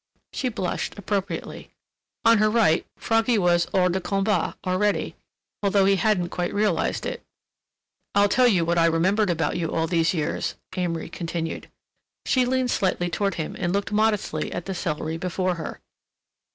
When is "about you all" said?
9.29-9.85